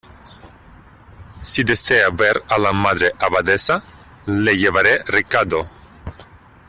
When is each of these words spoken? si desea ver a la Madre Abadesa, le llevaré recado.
si 1.41 1.63
desea 1.63 2.09
ver 2.09 2.41
a 2.49 2.57
la 2.57 2.73
Madre 2.73 3.13
Abadesa, 3.19 3.83
le 4.25 4.57
llevaré 4.57 5.03
recado. 5.05 5.69